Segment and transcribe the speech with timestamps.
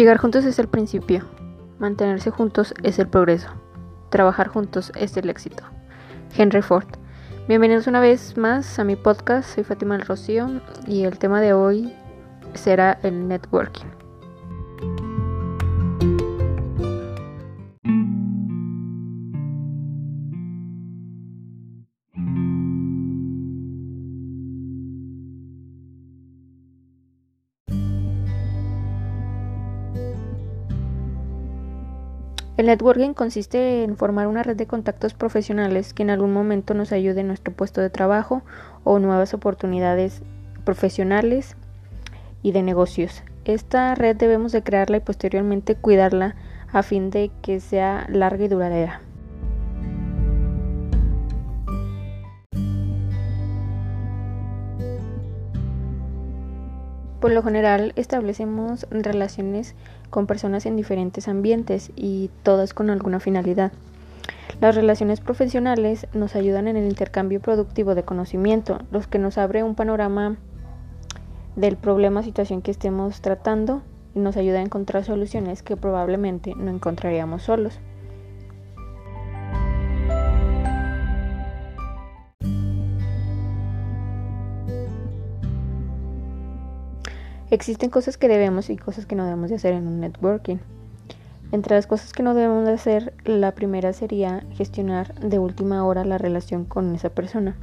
[0.00, 1.26] Llegar juntos es el principio,
[1.78, 3.50] mantenerse juntos es el progreso,
[4.08, 5.62] trabajar juntos es el éxito.
[6.34, 6.86] Henry Ford.
[7.48, 11.52] Bienvenidos una vez más a mi podcast, soy Fátima del Rocío y el tema de
[11.52, 11.92] hoy
[12.54, 13.99] será el networking.
[32.60, 36.92] El networking consiste en formar una red de contactos profesionales que en algún momento nos
[36.92, 38.42] ayude en nuestro puesto de trabajo
[38.84, 40.20] o nuevas oportunidades
[40.66, 41.56] profesionales
[42.42, 43.22] y de negocios.
[43.46, 46.36] Esta red debemos de crearla y posteriormente cuidarla
[46.70, 49.00] a fin de que sea larga y duradera.
[57.20, 59.74] Por lo general establecemos relaciones
[60.08, 63.72] con personas en diferentes ambientes y todas con alguna finalidad.
[64.60, 69.62] Las relaciones profesionales nos ayudan en el intercambio productivo de conocimiento, los que nos abre
[69.62, 70.36] un panorama
[71.56, 73.82] del problema o situación que estemos tratando
[74.14, 77.78] y nos ayuda a encontrar soluciones que probablemente no encontraríamos solos.
[87.50, 90.58] Existen cosas que debemos y cosas que no debemos de hacer en un networking.
[91.50, 96.04] Entre las cosas que no debemos de hacer, la primera sería gestionar de última hora
[96.04, 97.56] la relación con esa persona.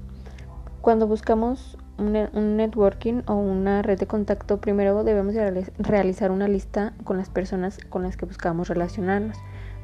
[0.81, 2.11] Cuando buscamos un,
[2.57, 7.77] networking o una red de contacto, primero debemos de realizar una lista con las personas
[7.89, 9.37] con las que buscamos relacionarnos.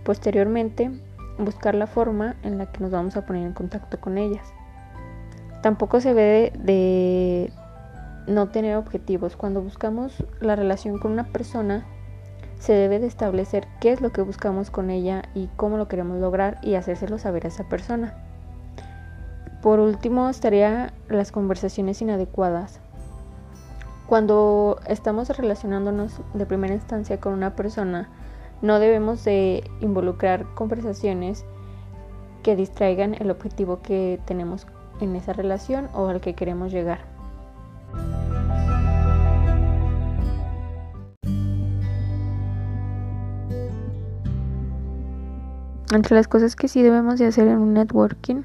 [0.04, 0.92] Posteriormente,
[1.38, 4.54] buscar la forma en la que nos vamos a poner en contacto con ellas.
[5.62, 7.54] Tampoco se ve de
[8.28, 9.36] no tener objetivos.
[9.36, 11.86] Cuando buscamos la relación con una persona,
[12.59, 16.20] se debe de establecer qué es lo que buscamos con ella y cómo lo queremos
[16.20, 18.14] lograr y hacérselo saber a esa persona.
[19.62, 22.80] Por último, estaría las conversaciones inadecuadas.
[24.08, 28.09] Cuando estamos relacionándonos de primera instancia con una persona,
[28.62, 31.46] no debemos de involucrar conversaciones
[32.44, 34.68] que distraigan el objetivo que tenemos
[35.00, 37.00] en esa relación o al que queremos llegar.
[45.92, 48.44] Entre las cosas que sí debemos de hacer en un networking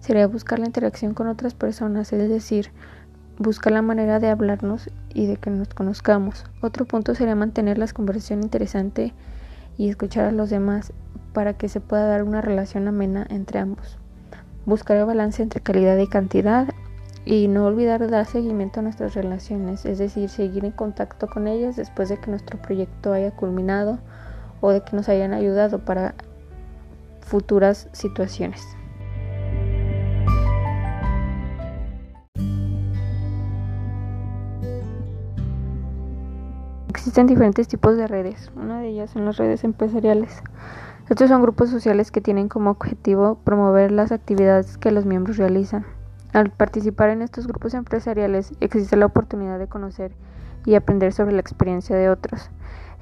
[0.00, 2.70] sería buscar la interacción con otras personas, es decir,
[3.38, 6.44] buscar la manera de hablarnos y de que nos conozcamos.
[6.60, 9.12] Otro punto sería mantener la conversación interesante
[9.76, 10.92] y escuchar a los demás
[11.32, 13.98] para que se pueda dar una relación amena entre ambos.
[14.64, 16.68] Buscar el balance entre calidad y cantidad
[17.24, 21.76] y no olvidar dar seguimiento a nuestras relaciones, es decir, seguir en contacto con ellas
[21.76, 23.98] después de que nuestro proyecto haya culminado
[24.60, 26.14] o de que nos hayan ayudado para
[27.22, 28.62] futuras situaciones.
[36.88, 38.52] Existen diferentes tipos de redes.
[38.54, 40.42] Una de ellas son las redes empresariales.
[41.08, 45.84] Estos son grupos sociales que tienen como objetivo promover las actividades que los miembros realizan.
[46.32, 50.12] Al participar en estos grupos empresariales existe la oportunidad de conocer
[50.64, 52.50] y aprender sobre la experiencia de otros.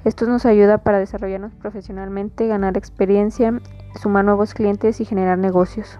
[0.03, 3.61] Esto nos ayuda para desarrollarnos profesionalmente, ganar experiencia,
[4.01, 5.99] sumar nuevos clientes y generar negocios.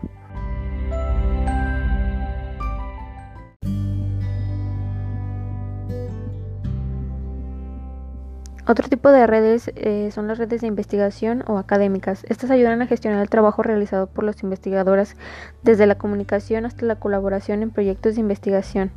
[8.67, 12.23] Otro tipo de redes eh, son las redes de investigación o académicas.
[12.29, 15.17] Estas ayudan a gestionar el trabajo realizado por los investigadores
[15.61, 18.91] desde la comunicación hasta la colaboración en proyectos de investigación.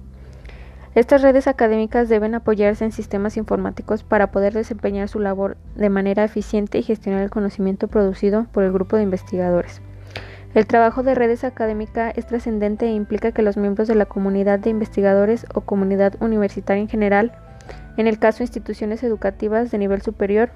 [0.95, 6.23] Estas redes académicas deben apoyarse en sistemas informáticos para poder desempeñar su labor de manera
[6.23, 9.83] eficiente y gestionar el conocimiento producido por el grupo de investigadores.
[10.55, 14.61] El trabajo de redes académicas es trascendente e implica que los miembros de la comunidad
[14.61, 17.33] de investigadores o comunidad universitaria en general,
[17.97, 20.51] en el caso instituciones educativas de nivel superior,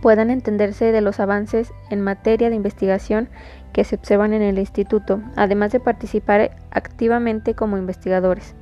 [0.00, 3.28] puedan entenderse de los avances en materia de investigación
[3.74, 8.54] que se observan en el instituto, además de participar activamente como investigadores.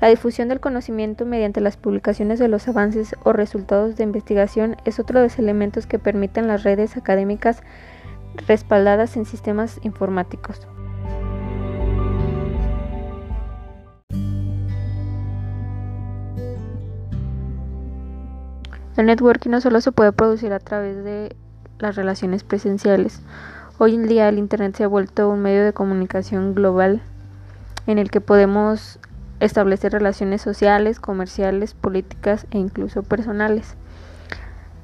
[0.00, 4.98] La difusión del conocimiento mediante las publicaciones de los avances o resultados de investigación es
[4.98, 7.62] otro de los elementos que permiten las redes académicas
[8.46, 10.66] respaldadas en sistemas informáticos.
[18.96, 21.34] El networking no solo se puede producir a través de
[21.78, 23.22] las relaciones presenciales.
[23.78, 27.02] Hoy en día el Internet se ha vuelto un medio de comunicación global
[27.88, 29.00] en el que podemos
[29.44, 33.76] establecer relaciones sociales, comerciales, políticas e incluso personales.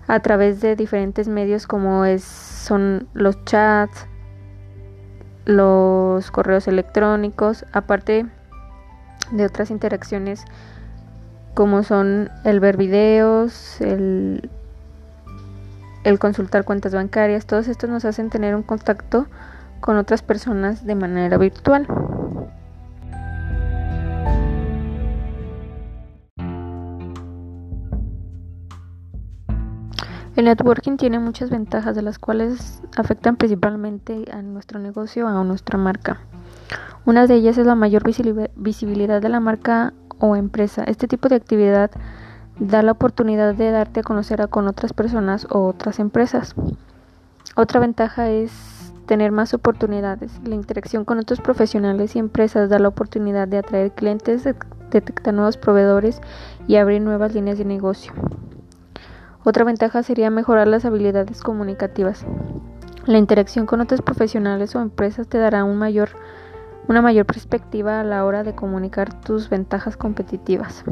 [0.08, 4.06] a través de diferentes medios como es, son los chats,
[5.44, 8.26] los correos electrónicos, aparte
[9.30, 10.44] de otras interacciones
[11.54, 14.50] como son el ver videos, el,
[16.04, 19.26] el consultar cuentas bancarias, todos estos nos hacen tener un contacto
[19.80, 21.86] con otras personas de manera virtual.
[30.40, 35.44] El networking tiene muchas ventajas de las cuales afectan principalmente a nuestro negocio o a
[35.44, 36.16] nuestra marca.
[37.04, 38.04] Una de ellas es la mayor
[38.56, 40.82] visibilidad de la marca o empresa.
[40.84, 41.90] Este tipo de actividad
[42.58, 46.54] da la oportunidad de darte a conocer con otras personas o otras empresas.
[47.54, 50.40] Otra ventaja es tener más oportunidades.
[50.46, 54.48] La interacción con otros profesionales y empresas da la oportunidad de atraer clientes,
[54.90, 56.22] detectar nuevos proveedores
[56.66, 58.14] y abrir nuevas líneas de negocio.
[59.42, 62.26] Otra ventaja sería mejorar las habilidades comunicativas.
[63.06, 68.44] La interacción con otros profesionales o empresas te dará una mayor perspectiva a la hora
[68.44, 70.84] de comunicar tus ventajas competitivas.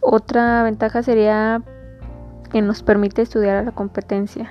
[0.00, 1.62] Otra ventaja sería
[2.50, 4.50] que nos permite estudiar a la competencia.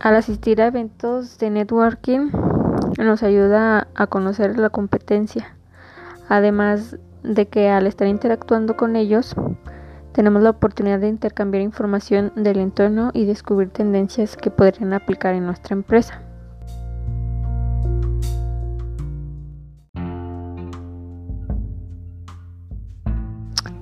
[0.00, 2.30] Al asistir a eventos de networking
[2.98, 5.56] nos ayuda a conocer la competencia.
[6.28, 9.34] Además de que al estar interactuando con ellos
[10.14, 15.44] tenemos la oportunidad de intercambiar información del entorno y descubrir tendencias que podrían aplicar en
[15.44, 16.22] nuestra empresa.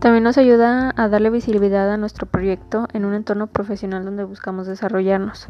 [0.00, 4.67] También nos ayuda a darle visibilidad a nuestro proyecto en un entorno profesional donde buscamos
[4.67, 5.49] desarrollarnos.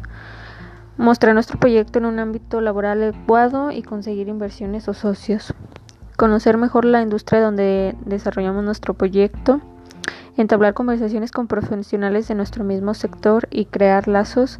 [0.97, 5.55] Mostrar nuestro proyecto en un ámbito laboral adecuado y conseguir inversiones o socios.
[6.17, 9.61] Conocer mejor la industria donde desarrollamos nuestro proyecto.
[10.35, 14.59] Entablar conversaciones con profesionales de nuestro mismo sector y crear lazos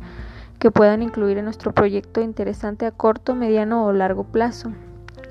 [0.59, 4.71] que puedan incluir en nuestro proyecto interesante a corto, mediano o largo plazo.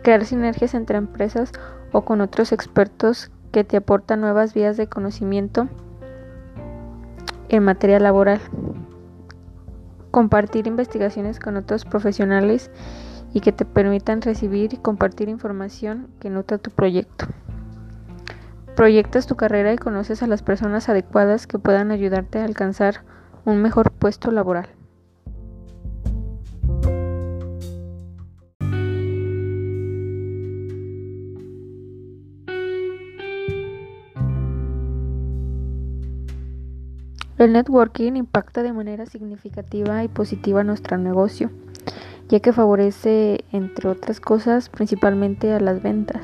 [0.03, 1.53] Crear sinergias entre empresas
[1.93, 5.69] o con otros expertos que te aporta nuevas vías de conocimiento
[7.49, 8.41] en materia laboral.
[10.11, 12.71] Compartir investigaciones con otros profesionales
[13.33, 17.27] y que te permitan recibir y compartir información que nutra tu proyecto.
[18.77, 23.05] Proyectas tu carrera y conoces a las personas adecuadas que puedan ayudarte a alcanzar
[23.45, 24.69] un mejor puesto laboral.
[37.39, 41.51] El networking impacta de manera significativa y positiva nuestro negocio,
[42.29, 46.23] ya que favorece, entre otras cosas, principalmente a las ventas.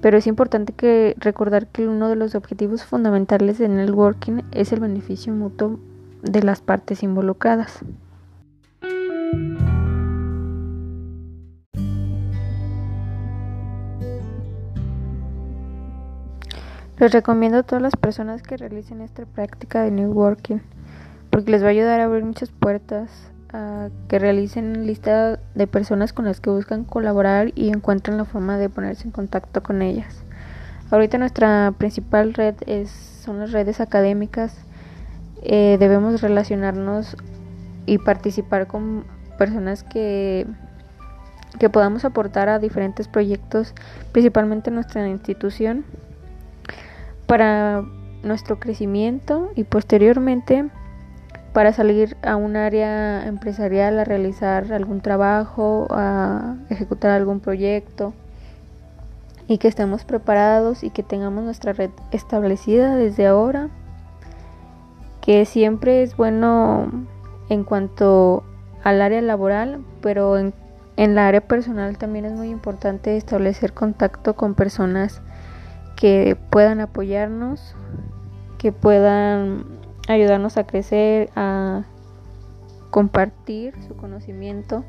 [0.00, 4.80] Pero es importante que recordar que uno de los objetivos fundamentales del networking es el
[4.80, 5.78] beneficio mutuo
[6.22, 7.80] de las partes involucradas.
[16.98, 20.58] Les recomiendo a todas las personas que realicen esta práctica de networking
[21.30, 23.10] porque les va a ayudar a abrir muchas puertas,
[23.52, 28.58] a que realicen lista de personas con las que buscan colaborar y encuentren la forma
[28.58, 30.22] de ponerse en contacto con ellas.
[30.90, 34.56] Ahorita nuestra principal red es, son las redes académicas.
[35.42, 37.16] Eh, debemos relacionarnos
[37.86, 39.04] y participar con
[39.38, 40.46] personas que,
[41.58, 43.74] que podamos aportar a diferentes proyectos,
[44.12, 45.84] principalmente en nuestra institución
[47.26, 47.84] para
[48.22, 50.68] nuestro crecimiento y posteriormente
[51.52, 58.12] para salir a un área empresarial a realizar algún trabajo, a ejecutar algún proyecto
[59.48, 63.68] y que estemos preparados y que tengamos nuestra red establecida desde ahora,
[65.20, 66.90] que siempre es bueno
[67.48, 68.44] en cuanto
[68.84, 70.54] al área laboral, pero en,
[70.96, 75.20] en la área personal también es muy importante establecer contacto con personas
[75.96, 77.74] que puedan apoyarnos,
[78.56, 79.79] que puedan
[80.12, 81.84] ayudarnos a crecer, a
[82.90, 84.84] compartir su conocimiento,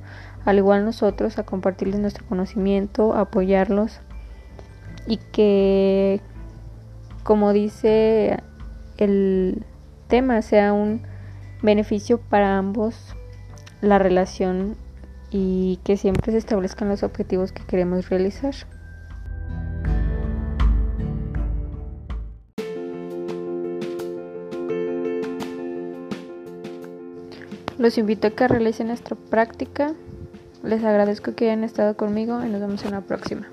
[0.45, 3.99] al igual nosotros a compartirles nuestro conocimiento, apoyarlos
[5.05, 6.21] y que,
[7.23, 8.39] como dice
[8.97, 9.63] el
[10.07, 11.03] tema, sea un
[11.61, 13.15] beneficio para ambos
[13.81, 14.75] la relación
[15.29, 18.55] y que siempre se establezcan los objetivos que queremos realizar.
[27.81, 29.95] Los invito a que realicen nuestra práctica.
[30.61, 33.47] Les agradezco que hayan estado conmigo y nos vemos en la próxima.